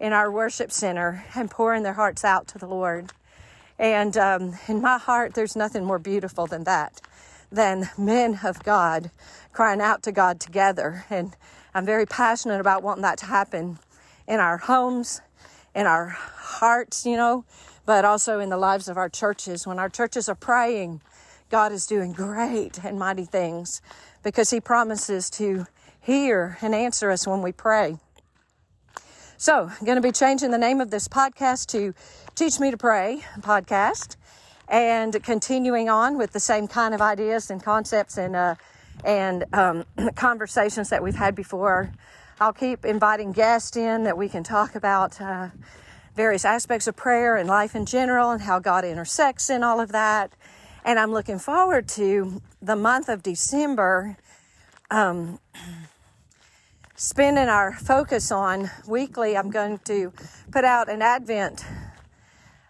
in 0.00 0.12
our 0.12 0.30
worship 0.30 0.72
center 0.72 1.24
and 1.36 1.50
pouring 1.50 1.84
their 1.84 1.94
hearts 1.94 2.24
out 2.24 2.48
to 2.48 2.58
the 2.58 2.66
Lord. 2.66 3.12
And 3.78 4.16
um, 4.16 4.54
in 4.66 4.80
my 4.80 4.98
heart, 4.98 5.34
there's 5.34 5.54
nothing 5.54 5.84
more 5.84 6.00
beautiful 6.00 6.46
than 6.46 6.64
that 6.64 7.00
than 7.50 7.90
men 7.96 8.40
of 8.44 8.62
God 8.62 9.10
crying 9.52 9.80
out 9.80 10.02
to 10.02 10.12
God 10.12 10.38
together. 10.40 11.04
And 11.08 11.34
I'm 11.74 11.86
very 11.86 12.06
passionate 12.06 12.60
about 12.60 12.82
wanting 12.82 13.02
that 13.02 13.18
to 13.18 13.26
happen 13.26 13.78
in 14.26 14.40
our 14.40 14.58
homes, 14.58 15.20
in 15.74 15.86
our 15.86 16.08
hearts, 16.08 17.06
you 17.06 17.16
know, 17.16 17.44
but 17.84 18.04
also 18.04 18.40
in 18.40 18.50
the 18.50 18.56
lives 18.56 18.88
of 18.88 18.96
our 18.96 19.08
churches. 19.08 19.66
When 19.66 19.78
our 19.78 19.88
churches 19.88 20.28
are 20.28 20.34
praying, 20.34 21.00
God 21.48 21.72
is 21.72 21.86
doing 21.86 22.12
great 22.12 22.84
and 22.84 22.98
mighty 22.98 23.24
things 23.24 23.80
because 24.22 24.50
He 24.50 24.60
promises 24.60 25.30
to 25.30 25.66
hear 26.00 26.58
and 26.60 26.74
answer 26.74 27.10
us 27.10 27.26
when 27.26 27.42
we 27.42 27.52
pray. 27.52 27.98
So, 29.38 29.70
I'm 29.78 29.86
going 29.86 29.96
to 29.96 30.02
be 30.02 30.12
changing 30.12 30.50
the 30.50 30.58
name 30.58 30.80
of 30.80 30.90
this 30.90 31.08
podcast 31.08 31.66
to 31.68 31.94
Teach 32.34 32.58
Me 32.58 32.70
to 32.70 32.76
Pray 32.76 33.22
podcast 33.40 34.16
and 34.68 35.22
continuing 35.22 35.88
on 35.88 36.18
with 36.18 36.32
the 36.32 36.40
same 36.40 36.66
kind 36.66 36.94
of 36.94 37.00
ideas 37.00 37.50
and 37.50 37.62
concepts 37.62 38.18
and, 38.18 38.34
uh, 38.34 38.54
and 39.04 39.44
um, 39.52 39.84
conversations 40.14 40.90
that 40.90 41.02
we've 41.02 41.14
had 41.16 41.34
before. 41.34 41.92
I'll 42.40 42.52
keep 42.52 42.84
inviting 42.84 43.32
guests 43.32 43.76
in 43.76 44.04
that 44.04 44.18
we 44.18 44.28
can 44.28 44.42
talk 44.42 44.74
about 44.74 45.20
uh, 45.20 45.48
various 46.14 46.44
aspects 46.44 46.86
of 46.86 46.96
prayer 46.96 47.36
and 47.36 47.48
life 47.48 47.74
in 47.74 47.86
general 47.86 48.30
and 48.30 48.42
how 48.42 48.58
God 48.58 48.84
intersects 48.84 49.48
in 49.48 49.62
all 49.62 49.80
of 49.80 49.92
that. 49.92 50.32
And 50.84 50.98
I'm 50.98 51.12
looking 51.12 51.38
forward 51.38 51.88
to 51.90 52.42
the 52.60 52.76
month 52.76 53.08
of 53.08 53.22
December. 53.22 54.16
Um, 54.90 55.40
spending 56.94 57.48
our 57.48 57.72
focus 57.72 58.30
on 58.30 58.70
weekly, 58.86 59.36
I'm 59.36 59.50
going 59.50 59.78
to 59.84 60.12
put 60.50 60.64
out 60.64 60.88
an 60.88 61.02
Advent 61.02 61.64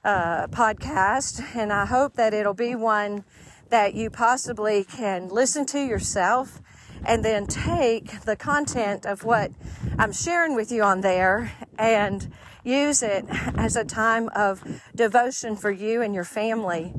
uh, 0.07 0.47
podcast, 0.47 1.45
and 1.57 1.73
I 1.73 1.85
hope 1.85 2.15
that 2.15 2.33
it'll 2.33 2.55
be 2.55 2.77
one 2.77 3.25
that 3.71 3.95
you 3.95 4.09
possibly 4.09 4.85
can 4.85 5.29
listen 5.29 5.67
to 5.67 5.81
yourself 5.81 6.61
and 7.05 7.25
then 7.25 7.49
take 7.49 8.21
the 8.21 8.37
content 8.37 9.05
of 9.05 9.25
what 9.25 9.51
I'm 9.99 10.13
sharing 10.13 10.55
with 10.55 10.71
you 10.71 10.85
on 10.85 11.01
there 11.01 11.53
and 11.77 12.33
use 12.63 13.03
it 13.03 13.25
as 13.57 13.75
a 13.75 13.85
time 13.85 14.29
of 14.35 14.63
devotion 14.95 15.57
for 15.57 15.73
you 15.73 16.03
and 16.03 16.15
your 16.15 16.25
family. 16.25 16.95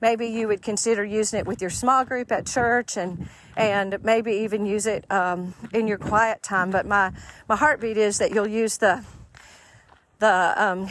Maybe 0.00 0.28
you 0.28 0.46
would 0.46 0.62
consider 0.62 1.04
using 1.04 1.40
it 1.40 1.46
with 1.46 1.60
your 1.60 1.70
small 1.70 2.04
group 2.04 2.30
at 2.30 2.46
church 2.46 2.96
and 2.96 3.28
and 3.56 4.02
maybe 4.02 4.32
even 4.32 4.64
use 4.64 4.86
it 4.86 5.04
um, 5.10 5.52
in 5.74 5.86
your 5.86 5.98
quiet 5.98 6.42
time 6.42 6.70
but 6.70 6.86
my 6.86 7.12
my 7.50 7.56
heartbeat 7.56 7.98
is 7.98 8.16
that 8.16 8.32
you'll 8.32 8.46
use 8.46 8.78
the 8.78 9.04
the 10.22 10.54
um, 10.56 10.88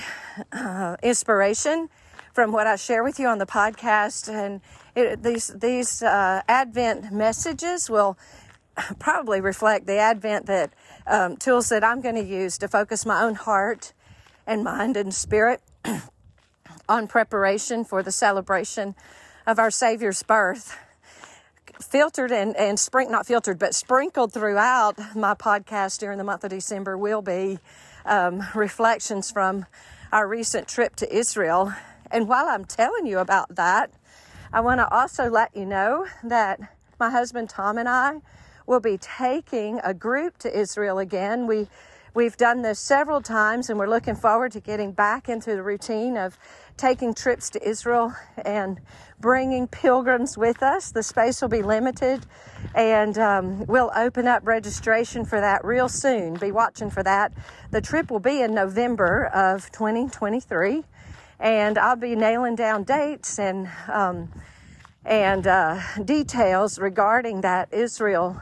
uh, 0.51 0.97
inspiration 1.01 1.87
from 2.33 2.51
what 2.51 2.67
I 2.67 2.75
share 2.75 3.01
with 3.01 3.17
you 3.17 3.27
on 3.27 3.37
the 3.37 3.45
podcast 3.45 4.27
and 4.27 4.59
it, 4.93 5.23
these 5.23 5.47
these 5.47 6.03
uh, 6.03 6.41
Advent 6.49 7.13
messages 7.13 7.89
will 7.89 8.17
probably 8.99 9.39
reflect 9.39 9.87
the 9.87 9.97
Advent 9.97 10.47
that 10.47 10.73
um, 11.07 11.37
tools 11.37 11.69
that 11.69 11.81
I'm 11.81 12.01
going 12.01 12.15
to 12.15 12.23
use 12.23 12.57
to 12.57 12.67
focus 12.67 13.05
my 13.05 13.23
own 13.23 13.35
heart 13.35 13.93
and 14.45 14.65
mind 14.65 14.97
and 14.97 15.13
spirit 15.13 15.61
on 16.89 17.07
preparation 17.07 17.85
for 17.85 18.03
the 18.03 18.11
celebration 18.11 18.95
of 19.47 19.59
our 19.59 19.71
Savior's 19.71 20.23
birth. 20.23 20.77
Filtered 21.81 22.31
and, 22.31 22.55
and 22.57 22.77
sprink, 22.77 23.09
not 23.09 23.25
filtered, 23.25 23.57
but 23.57 23.73
sprinkled 23.73 24.33
throughout 24.33 25.15
my 25.15 25.33
podcast 25.33 25.99
during 25.99 26.17
the 26.17 26.23
month 26.23 26.43
of 26.43 26.49
December 26.49 26.97
will 26.97 27.21
be 27.21 27.59
um, 28.05 28.43
reflections 28.55 29.31
from 29.31 29.65
our 30.11 30.27
recent 30.27 30.67
trip 30.67 30.95
to 30.97 31.15
Israel. 31.15 31.73
And 32.11 32.27
while 32.27 32.47
I'm 32.47 32.65
telling 32.65 33.05
you 33.05 33.19
about 33.19 33.55
that, 33.55 33.91
I 34.53 34.59
want 34.59 34.79
to 34.79 34.93
also 34.93 35.29
let 35.29 35.55
you 35.55 35.65
know 35.65 36.07
that 36.23 36.59
my 36.99 37.09
husband 37.09 37.49
Tom 37.49 37.77
and 37.77 37.87
I 37.87 38.21
will 38.67 38.79
be 38.81 38.97
taking 38.97 39.79
a 39.83 39.93
group 39.93 40.37
to 40.39 40.59
Israel 40.59 40.99
again. 40.99 41.47
We 41.47 41.67
We've 42.13 42.35
done 42.35 42.61
this 42.61 42.77
several 42.77 43.21
times 43.21 43.69
and 43.69 43.79
we're 43.79 43.87
looking 43.87 44.15
forward 44.15 44.51
to 44.51 44.59
getting 44.59 44.91
back 44.91 45.29
into 45.29 45.51
the 45.55 45.63
routine 45.63 46.17
of 46.17 46.37
taking 46.75 47.13
trips 47.13 47.49
to 47.51 47.65
Israel 47.65 48.13
and 48.43 48.81
bringing 49.21 49.65
pilgrims 49.69 50.37
with 50.37 50.61
us. 50.61 50.91
The 50.91 51.03
space 51.03 51.41
will 51.41 51.47
be 51.47 51.61
limited 51.61 52.25
and 52.75 53.17
um, 53.17 53.65
we'll 53.65 53.91
open 53.95 54.27
up 54.27 54.45
registration 54.45 55.23
for 55.23 55.39
that 55.39 55.63
real 55.63 55.87
soon. 55.87 56.33
Be 56.33 56.51
watching 56.51 56.89
for 56.89 57.01
that. 57.01 57.31
The 57.71 57.79
trip 57.79 58.11
will 58.11 58.19
be 58.19 58.41
in 58.41 58.53
November 58.53 59.27
of 59.27 59.71
2023 59.71 60.83
and 61.39 61.77
I'll 61.77 61.95
be 61.95 62.17
nailing 62.17 62.57
down 62.57 62.83
dates 62.83 63.39
and 63.39 63.69
um, 63.87 64.29
and 65.05 65.47
uh, 65.47 65.79
details 66.03 66.77
regarding 66.77 67.41
that 67.41 67.73
Israel 67.73 68.41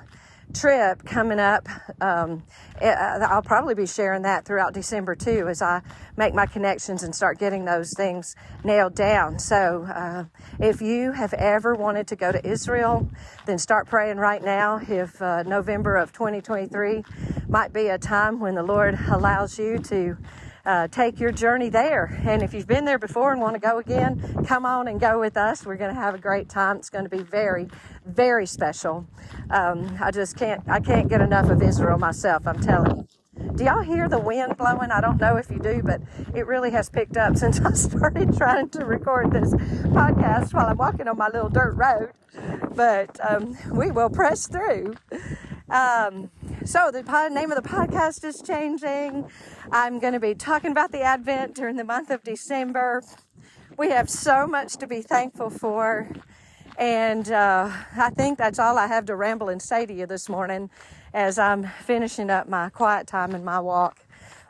trip 0.53 1.03
coming 1.05 1.39
up. 1.39 1.67
Um, 2.01 2.43
eh, 2.81 2.91
I'll 2.91 3.41
probably 3.41 3.75
be 3.75 3.85
sharing 3.85 4.23
that 4.23 4.45
throughout 4.45 4.73
December 4.73 5.15
too 5.15 5.47
as 5.47 5.61
I 5.61 5.81
make 6.17 6.33
my 6.33 6.45
connections 6.45 7.03
and 7.03 7.13
start 7.15 7.39
getting 7.39 7.65
those 7.65 7.93
things 7.93 8.35
nailed 8.63 8.95
down. 8.95 9.39
So, 9.39 9.83
uh, 9.83 10.25
if 10.59 10.81
you 10.81 11.11
have 11.11 11.33
ever 11.33 11.75
wanted 11.75 12.07
to 12.07 12.15
go 12.15 12.31
to 12.31 12.45
Israel, 12.45 13.09
then 13.45 13.57
start 13.57 13.87
praying 13.87 14.17
right 14.17 14.43
now. 14.43 14.79
If 14.87 15.21
uh, 15.21 15.43
November 15.43 15.95
of 15.95 16.11
2023 16.13 17.03
might 17.47 17.73
be 17.73 17.87
a 17.87 17.97
time 17.97 18.39
when 18.39 18.55
the 18.55 18.63
Lord 18.63 18.97
allows 19.09 19.57
you 19.57 19.77
to 19.79 20.17
uh, 20.69 20.87
take 20.87 21.19
your 21.19 21.31
journey 21.31 21.67
there. 21.67 22.21
And 22.27 22.43
if 22.43 22.53
you've 22.53 22.67
been 22.67 22.85
there 22.85 22.99
before 22.99 23.31
and 23.31 23.41
want 23.41 23.55
to 23.55 23.59
go 23.59 23.79
again, 23.79 24.45
come 24.45 24.67
on 24.67 24.87
and 24.87 24.99
go 24.99 25.19
with 25.19 25.35
us. 25.35 25.65
We're 25.65 25.77
going 25.77 25.93
to 25.93 25.99
have 25.99 26.13
a 26.13 26.19
great 26.19 26.47
time. 26.47 26.77
It's 26.77 26.91
going 26.91 27.05
to 27.05 27.09
be 27.09 27.23
very, 27.23 27.67
very 28.05 28.45
special. 28.45 29.07
Um, 29.49 29.97
I 29.99 30.11
just 30.11 30.37
can't, 30.37 30.61
I 30.69 30.79
can't 30.79 31.09
get 31.09 31.21
enough 31.21 31.49
of 31.49 31.63
Israel 31.63 31.97
myself. 31.97 32.45
I'm 32.45 32.59
telling 32.61 32.97
you. 32.97 33.07
Do 33.55 33.63
y'all 33.63 33.81
hear 33.81 34.07
the 34.07 34.19
wind 34.19 34.57
blowing? 34.57 34.91
I 34.91 35.01
don't 35.01 35.19
know 35.19 35.37
if 35.37 35.49
you 35.49 35.57
do, 35.57 35.81
but 35.83 36.01
it 36.35 36.45
really 36.45 36.69
has 36.69 36.87
picked 36.87 37.17
up 37.17 37.35
since 37.35 37.59
I 37.65 37.73
started 37.73 38.37
trying 38.37 38.69
to 38.69 38.85
record 38.85 39.31
this 39.31 39.51
podcast 39.55 40.53
while 40.53 40.67
I'm 40.67 40.77
walking 40.77 41.07
on 41.07 41.17
my 41.17 41.29
little 41.33 41.49
dirt 41.49 41.73
road. 41.77 42.11
But 42.75 43.19
um, 43.27 43.57
we 43.71 43.89
will 43.89 44.11
press 44.11 44.47
through. 44.47 44.93
Um, 45.69 46.29
so 46.65 46.91
the 46.91 47.01
name 47.29 47.51
of 47.51 47.61
the 47.61 47.67
podcast 47.67 48.23
is 48.23 48.41
changing. 48.41 49.29
I'm 49.71 49.99
going 49.99 50.13
to 50.13 50.19
be 50.19 50.33
talking 50.33 50.71
about 50.71 50.91
the 50.91 51.01
Advent 51.01 51.53
during 51.53 51.75
the 51.75 51.83
month 51.83 52.09
of 52.09 52.23
December. 52.23 53.03
We 53.77 53.91
have 53.91 54.09
so 54.09 54.47
much 54.47 54.77
to 54.77 54.87
be 54.87 55.03
thankful 55.03 55.51
for. 55.51 56.09
And 56.75 57.31
uh, 57.31 57.69
I 57.95 58.09
think 58.09 58.39
that's 58.39 58.57
all 58.57 58.79
I 58.79 58.87
have 58.87 59.05
to 59.05 59.15
ramble 59.15 59.49
and 59.49 59.61
say 59.61 59.85
to 59.85 59.93
you 59.93 60.07
this 60.07 60.27
morning 60.27 60.71
as 61.13 61.37
I'm 61.37 61.69
finishing 61.85 62.31
up 62.31 62.49
my 62.49 62.69
quiet 62.69 63.05
time 63.05 63.35
and 63.35 63.45
my 63.45 63.59
walk 63.59 63.99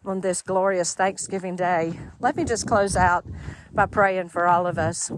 on 0.05 0.21
this 0.21 0.41
glorious 0.41 0.93
Thanksgiving 0.93 1.57
day. 1.57 1.99
Let 2.21 2.37
me 2.37 2.45
just 2.45 2.65
close 2.65 2.95
out 2.95 3.25
by 3.73 3.87
praying 3.87 4.29
for 4.29 4.47
all 4.47 4.65
of 4.65 4.77
us. 4.77 5.11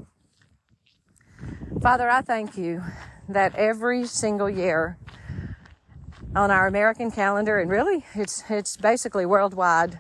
Father, 1.80 2.10
I 2.10 2.22
thank 2.22 2.58
you 2.58 2.82
that 3.30 3.54
every 3.56 4.08
single 4.08 4.50
year 4.50 4.98
on 6.36 6.50
our 6.50 6.68
American 6.68 7.12
calendar, 7.12 7.60
and 7.60 7.70
really 7.70 8.06
it's, 8.16 8.44
it's 8.50 8.78
basically 8.78 9.26
worldwide, 9.26 10.00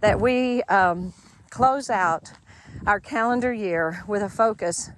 that 0.00 0.20
we 0.20 0.62
um, 0.64 1.14
close 1.50 1.88
out 1.88 2.32
our 2.86 3.00
calendar 3.00 3.52
year 3.52 4.04
with 4.06 4.22
a 4.22 4.28
focus 4.28 4.90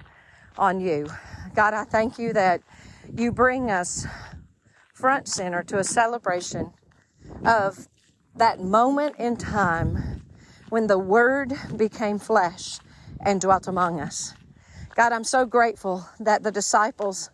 on 0.56 0.80
you. 0.80 1.08
God, 1.54 1.74
I 1.74 1.84
thank 1.84 2.18
you 2.18 2.32
that 2.32 2.60
you 3.16 3.30
bring 3.30 3.70
us 3.70 4.06
front 4.92 5.28
center 5.28 5.62
to 5.62 5.78
a 5.78 5.84
celebration 5.84 6.72
of 7.44 7.88
that 8.34 8.60
moment 8.60 9.14
in 9.18 9.36
time 9.36 10.22
when 10.70 10.88
the 10.88 10.98
Word 10.98 11.52
became 11.76 12.18
flesh 12.18 12.78
and 13.20 13.40
dwelt 13.40 13.68
among 13.68 14.00
us. 14.00 14.34
God, 14.96 15.12
I'm 15.12 15.24
so 15.24 15.46
grateful 15.46 16.04
that 16.18 16.42
the 16.42 16.50
disciples 16.50 17.30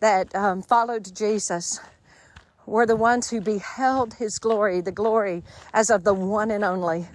that 0.00 0.34
um, 0.34 0.62
followed 0.62 1.14
Jesus 1.14 1.80
were 2.66 2.86
the 2.86 2.96
ones 2.96 3.30
who 3.30 3.40
beheld 3.40 4.14
his 4.14 4.38
glory, 4.38 4.80
the 4.80 4.92
glory 4.92 5.42
as 5.72 5.90
of 5.90 6.04
the 6.04 6.14
one 6.14 6.50
and 6.50 6.64
only 6.64 7.06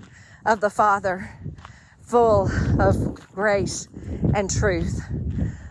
of 0.45 0.61
the 0.61 0.69
Father, 0.69 1.31
full 2.01 2.49
of 2.79 3.15
grace 3.31 3.87
and 4.33 4.49
truth. 4.49 5.01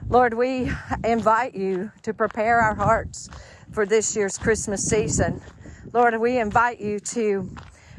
Lord, 0.08 0.34
we 0.34 0.70
invite 1.04 1.54
you 1.54 1.92
to 2.02 2.14
prepare 2.14 2.60
our 2.60 2.74
hearts 2.74 3.28
for 3.72 3.84
this 3.84 4.16
year's 4.16 4.38
Christmas 4.38 4.82
season. 4.82 5.42
Lord, 5.92 6.18
we 6.18 6.38
invite 6.38 6.80
you 6.80 6.98
to 7.00 7.50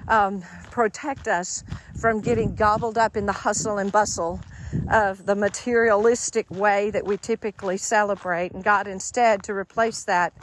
um, 0.07 0.43
protect 0.71 1.27
us 1.27 1.63
from 1.99 2.21
getting 2.21 2.55
gobbled 2.55 2.97
up 2.97 3.15
in 3.15 3.25
the 3.25 3.31
hustle 3.33 3.77
and 3.77 3.91
bustle 3.91 4.39
of 4.91 5.25
the 5.25 5.35
materialistic 5.35 6.49
way 6.49 6.89
that 6.91 7.05
we 7.05 7.17
typically 7.17 7.77
celebrate. 7.77 8.51
And 8.51 8.63
God, 8.63 8.87
instead, 8.87 9.43
to 9.43 9.53
replace 9.53 10.03
that 10.05 10.33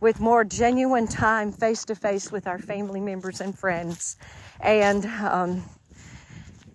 with 0.00 0.20
more 0.20 0.44
genuine 0.44 1.06
time 1.06 1.52
face 1.52 1.84
to 1.86 1.94
face 1.94 2.32
with 2.32 2.46
our 2.46 2.58
family 2.58 3.00
members 3.00 3.40
and 3.40 3.58
friends 3.58 4.16
and 4.60 5.06
um, 5.06 5.64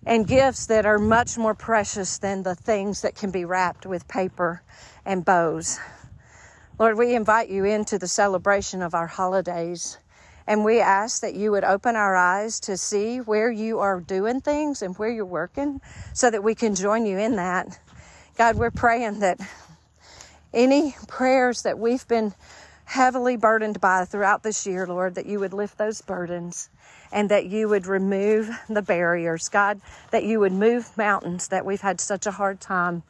and 0.06 0.26
gifts 0.26 0.66
that 0.66 0.86
are 0.86 0.98
much 0.98 1.38
more 1.38 1.54
precious 1.54 2.18
than 2.18 2.42
the 2.42 2.54
things 2.54 3.02
that 3.02 3.14
can 3.14 3.30
be 3.30 3.44
wrapped 3.44 3.86
with 3.86 4.08
paper 4.08 4.62
and 5.04 5.24
bows. 5.24 5.78
Lord, 6.78 6.98
we 6.98 7.14
invite 7.14 7.48
you 7.48 7.64
into 7.64 7.98
the 7.98 8.08
celebration 8.08 8.82
of 8.82 8.94
our 8.94 9.06
holidays. 9.06 9.98
And 10.48 10.64
we 10.64 10.80
ask 10.80 11.22
that 11.22 11.34
you 11.34 11.52
would 11.52 11.62
open 11.62 11.94
our 11.94 12.16
eyes 12.16 12.58
to 12.60 12.76
see 12.76 13.18
where 13.18 13.50
you 13.50 13.78
are 13.78 14.00
doing 14.00 14.40
things 14.40 14.82
and 14.82 14.96
where 14.98 15.10
you're 15.10 15.24
working 15.24 15.80
so 16.14 16.30
that 16.30 16.42
we 16.42 16.56
can 16.56 16.74
join 16.74 17.06
you 17.06 17.18
in 17.18 17.36
that. 17.36 17.78
God, 18.36 18.56
we're 18.56 18.72
praying 18.72 19.20
that 19.20 19.40
Any 20.54 20.94
prayers 21.08 21.62
that 21.62 21.78
we've 21.78 22.06
been 22.08 22.34
heavily 22.92 23.36
burdened 23.36 23.80
by 23.80 24.04
throughout 24.04 24.42
this 24.42 24.66
year, 24.66 24.86
Lord, 24.86 25.14
that 25.14 25.24
you 25.24 25.40
would 25.40 25.54
lift 25.54 25.78
those 25.78 26.02
burdens 26.02 26.68
and 27.10 27.30
that 27.30 27.46
you 27.46 27.66
would 27.68 27.86
remove 27.86 28.50
the 28.68 28.82
barriers, 28.82 29.48
God, 29.48 29.80
that 30.10 30.24
you 30.24 30.40
would 30.40 30.52
move 30.52 30.94
mountains 30.96 31.48
that 31.48 31.64
we've 31.64 31.80
had 31.80 32.00
such 32.00 32.26
a 32.26 32.30
hard 32.30 32.60
time 32.60 33.02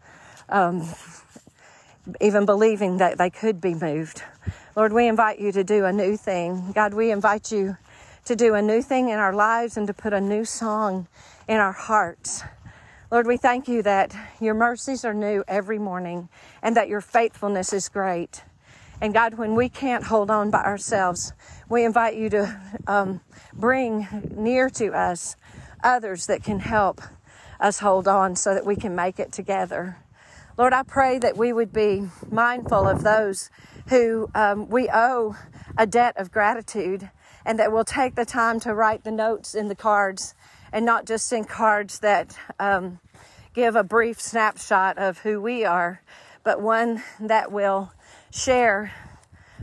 um, 0.49 0.89
even 2.21 2.47
believing 2.47 2.99
that 2.99 3.19
they 3.19 3.29
could 3.29 3.61
be 3.61 3.75
moved. 3.75 4.23
Lord, 4.77 4.93
we 4.93 5.09
invite 5.09 5.41
you 5.41 5.51
to 5.51 5.65
do 5.65 5.85
a 5.85 5.93
new 5.93 6.17
thing. 6.17 6.71
God, 6.73 6.95
we 6.95 7.11
invite 7.11 7.51
you 7.51 7.77
to 8.25 8.37
do 8.37 8.55
a 8.55 8.63
new 8.63 8.83
thing 8.83 9.09
in 9.09 9.19
our 9.19 9.35
lives 9.35 9.77
and 9.77 9.89
to 9.89 9.95
put 9.95 10.13
a 10.13 10.21
new 10.21 10.45
song 10.45 11.09
in 11.49 11.57
our 11.57 11.73
hearts. 11.73 12.45
Lord, 13.11 13.27
we 13.27 13.37
thank 13.37 13.67
you 13.67 13.83
that 13.83 14.15
your 14.41 14.55
mercies 14.55 15.05
are 15.05 15.13
new 15.13 15.43
every 15.49 15.79
morning 15.79 16.29
and 16.63 16.77
that 16.77 16.89
your 16.89 17.01
faithfulness 17.01 17.73
is 17.73 17.89
great. 17.89 18.43
And 19.03 19.13
God, 19.13 19.35
when 19.35 19.57
we 19.57 19.69
can't 19.69 20.05
hold 20.05 20.31
on 20.31 20.53
by 20.53 20.63
ourselves, 20.63 21.33
we 21.69 21.85
invite 21.85 22.15
you 22.15 22.31
to 22.31 22.61
um, 22.87 23.21
bring 23.53 24.07
near 24.37 24.71
to 24.71 24.93
us 24.93 25.35
others 25.83 26.27
that 26.27 26.45
can 26.45 26.61
help 26.61 27.01
us 27.59 27.81
hold 27.81 28.07
on 28.07 28.37
so 28.37 28.55
that 28.55 28.65
we 28.65 28.77
can 28.77 28.95
make 28.95 29.19
it 29.19 29.33
together. 29.33 29.97
Lord, 30.57 30.73
I 30.73 30.85
pray 30.85 31.19
that 31.19 31.37
we 31.37 31.53
would 31.53 31.73
be 31.73 32.05
mindful 32.31 32.87
of 32.87 33.03
those 33.03 33.51
who 33.89 34.31
um, 34.37 34.69
we 34.69 34.89
owe 34.89 35.35
a 35.77 35.85
debt 35.85 36.17
of 36.17 36.31
gratitude 36.31 37.11
and 37.45 37.59
that 37.59 37.73
we'll 37.73 37.83
take 37.83 38.15
the 38.15 38.25
time 38.25 38.61
to 38.61 38.73
write 38.73 39.03
the 39.03 39.11
notes 39.11 39.57
in 39.57 39.67
the 39.67 39.75
cards 39.75 40.37
and 40.73 40.87
not 40.87 41.07
just 41.07 41.33
in 41.33 41.43
cards 41.43 41.99
that 41.99 42.39
um, 42.61 43.01
give 43.53 43.75
a 43.75 43.83
brief 43.83 44.21
snapshot 44.21 44.97
of 44.97 45.19
who 45.19 45.41
we 45.41 45.65
are, 45.65 46.03
but 46.45 46.61
one 46.61 47.03
that 47.19 47.51
will 47.51 47.91
share 48.33 48.93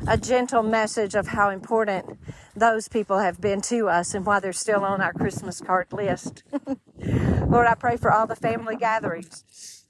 a 0.07 0.17
gentle 0.17 0.63
message 0.63 1.15
of 1.15 1.27
how 1.27 1.49
important 1.49 2.19
those 2.55 2.87
people 2.87 3.19
have 3.19 3.41
been 3.41 3.61
to 3.61 3.89
us 3.89 4.13
and 4.13 4.25
why 4.25 4.39
they're 4.39 4.53
still 4.53 4.83
on 4.85 5.01
our 5.01 5.11
Christmas 5.11 5.59
card 5.59 5.91
list. 5.91 6.43
Lord, 7.47 7.67
I 7.67 7.75
pray 7.75 7.97
for 7.97 8.11
all 8.11 8.27
the 8.27 8.35
family 8.35 8.75
gatherings 8.75 9.85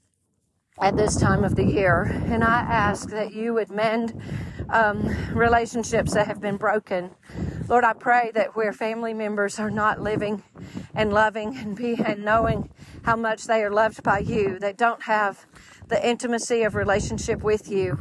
at 0.80 0.96
this 0.96 1.16
time 1.16 1.44
of 1.44 1.56
the 1.56 1.64
year. 1.64 2.04
And 2.26 2.42
I 2.42 2.60
ask 2.60 3.10
that 3.10 3.34
you 3.34 3.54
would 3.54 3.70
mend 3.70 4.20
um, 4.70 5.06
relationships 5.34 6.14
that 6.14 6.26
have 6.26 6.40
been 6.40 6.56
broken. 6.56 7.10
Lord, 7.68 7.84
I 7.84 7.92
pray 7.92 8.30
that 8.34 8.56
where 8.56 8.72
family 8.72 9.12
members 9.12 9.58
are 9.58 9.70
not 9.70 10.00
living 10.00 10.42
and 10.94 11.12
loving 11.12 11.56
and 11.56 11.76
be 11.76 11.96
and 12.02 12.24
knowing 12.24 12.70
how 13.02 13.16
much 13.16 13.44
they 13.44 13.62
are 13.62 13.70
loved 13.70 14.02
by 14.02 14.20
you, 14.20 14.58
they 14.58 14.72
don't 14.72 15.02
have 15.02 15.46
the 15.88 16.04
intimacy 16.06 16.62
of 16.62 16.74
relationship 16.74 17.42
with 17.42 17.70
you 17.70 17.98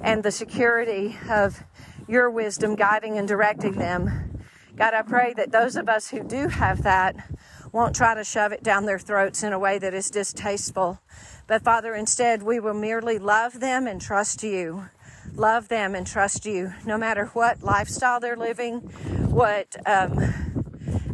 and 0.00 0.22
the 0.22 0.30
security 0.30 1.16
of 1.30 1.62
your 2.08 2.30
wisdom 2.30 2.74
guiding 2.74 3.18
and 3.18 3.26
directing 3.26 3.72
them. 3.72 4.40
God, 4.76 4.94
I 4.94 5.02
pray 5.02 5.32
that 5.34 5.52
those 5.52 5.76
of 5.76 5.88
us 5.88 6.08
who 6.08 6.22
do 6.22 6.48
have 6.48 6.82
that 6.82 7.16
won't 7.72 7.96
try 7.96 8.14
to 8.14 8.24
shove 8.24 8.52
it 8.52 8.62
down 8.62 8.86
their 8.86 8.98
throats 8.98 9.42
in 9.42 9.52
a 9.52 9.58
way 9.58 9.78
that 9.78 9.94
is 9.94 10.10
distasteful, 10.10 11.00
but 11.46 11.62
Father, 11.62 11.94
instead, 11.94 12.42
we 12.42 12.58
will 12.58 12.74
merely 12.74 13.18
love 13.18 13.60
them 13.60 13.86
and 13.86 14.00
trust 14.00 14.42
you. 14.42 14.88
Love 15.34 15.68
them 15.68 15.94
and 15.94 16.06
trust 16.06 16.46
you, 16.46 16.72
no 16.86 16.96
matter 16.96 17.26
what 17.26 17.62
lifestyle 17.62 18.20
they're 18.20 18.36
living, 18.36 18.78
what 19.28 19.76
um, 19.86 20.18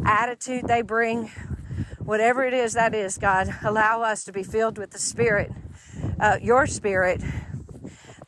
attitude 0.05 0.67
they 0.69 0.83
bring, 0.83 1.31
whatever 1.99 2.45
it 2.45 2.55
is 2.55 2.75
that 2.75 2.95
is, 2.95 3.19
God, 3.19 3.53
allow 3.65 4.03
us 4.03 4.23
to 4.25 4.33
be 4.33 4.43
filled 4.43 4.79
with 4.79 4.91
the 4.91 4.99
Spirit, 4.99 5.51
uh, 6.21 6.39
your 6.41 6.67
Spirit, 6.67 7.23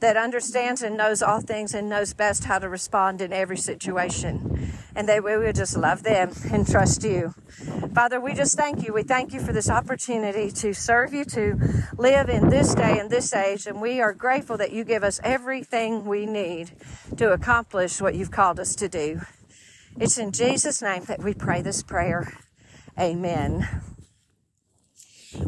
that 0.00 0.16
understands 0.16 0.82
and 0.82 0.96
knows 0.96 1.22
all 1.22 1.40
things 1.40 1.74
and 1.74 1.88
knows 1.88 2.14
best 2.14 2.44
how 2.44 2.58
to 2.58 2.68
respond 2.68 3.20
in 3.20 3.32
every 3.32 3.56
situation. 3.56 4.72
And 4.96 5.08
that 5.08 5.24
we 5.24 5.36
would 5.36 5.56
just 5.56 5.76
love 5.76 6.02
them 6.02 6.32
and 6.52 6.68
trust 6.68 7.02
you. 7.02 7.34
Father, 7.94 8.20
we 8.20 8.34
just 8.34 8.56
thank 8.56 8.86
you. 8.86 8.92
We 8.92 9.02
thank 9.02 9.32
you 9.32 9.40
for 9.40 9.52
this 9.52 9.68
opportunity 9.68 10.50
to 10.52 10.72
serve 10.72 11.12
you, 11.12 11.24
to 11.26 11.58
live 11.98 12.28
in 12.28 12.48
this 12.48 12.74
day 12.74 12.98
and 12.98 13.10
this 13.10 13.34
age. 13.34 13.66
And 13.66 13.80
we 13.80 14.00
are 14.00 14.12
grateful 14.12 14.56
that 14.58 14.72
you 14.72 14.84
give 14.84 15.02
us 15.02 15.20
everything 15.24 16.04
we 16.04 16.26
need 16.26 16.72
to 17.16 17.32
accomplish 17.32 18.00
what 18.00 18.14
you've 18.14 18.30
called 18.30 18.60
us 18.60 18.76
to 18.76 18.88
do. 18.88 19.20
It's 19.98 20.18
in 20.18 20.32
Jesus' 20.32 20.82
name 20.82 21.04
that 21.04 21.22
we 21.22 21.34
pray 21.34 21.62
this 21.62 21.82
prayer. 21.82 22.32
Amen. 22.98 23.93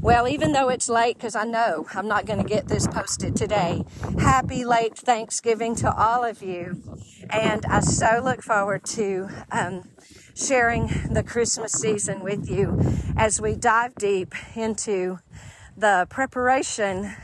Well, 0.07 0.29
even 0.29 0.53
though 0.53 0.69
it's 0.69 0.89
late, 0.89 1.17
because 1.17 1.35
I 1.35 1.43
know 1.43 1.85
I'm 1.93 2.07
not 2.07 2.27
going 2.27 2.39
to 2.41 2.49
get 2.49 2.69
this 2.69 2.87
posted 2.87 3.35
today, 3.35 3.83
happy 4.21 4.65
late 4.65 4.97
Thanksgiving 4.97 5.75
to 5.75 5.93
all 5.93 6.23
of 6.23 6.45
you. 6.45 6.81
And 7.29 7.67
I 7.67 7.81
so 7.81 8.21
look 8.23 8.41
forward 8.41 8.85
to 8.85 9.29
um, 9.51 9.91
sharing 10.37 10.87
the 11.11 11.25
Christmas 11.25 11.73
season 11.73 12.21
with 12.21 12.49
you 12.49 12.81
as 13.17 13.41
we 13.41 13.57
dive 13.57 13.97
deep 13.97 14.33
into 14.55 15.19
the 15.77 16.07
preparation 16.09 17.17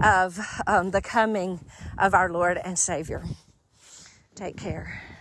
of 0.00 0.38
um, 0.68 0.92
the 0.92 1.02
coming 1.02 1.64
of 1.98 2.14
our 2.14 2.30
Lord 2.30 2.58
and 2.58 2.78
Savior. 2.78 3.24
Take 4.36 4.56
care. 4.56 5.13